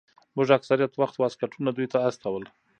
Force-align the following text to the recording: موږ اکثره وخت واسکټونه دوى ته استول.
موږ 0.35 0.47
اکثره 0.57 0.85
وخت 1.01 1.15
واسکټونه 1.17 1.69
دوى 1.71 1.87
ته 1.93 1.97
استول. 2.07 2.43